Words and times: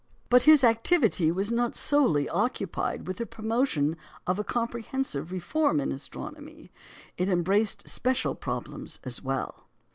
But 0.31 0.41
his 0.49 0.63
activity 0.63 1.31
was 1.31 1.51
not 1.51 1.75
solely 1.75 2.27
occupied 2.27 3.05
with 3.05 3.17
the 3.17 3.27
promotion 3.27 3.97
of 4.25 4.39
a 4.39 4.43
comprehensive 4.43 5.31
reform 5.31 5.79
in 5.79 5.91
astronomy; 5.91 6.71
it 7.17 7.29
embraced 7.29 7.87
special 7.87 8.33
problems 8.33 8.99
as 9.03 9.21
well. 9.21 9.67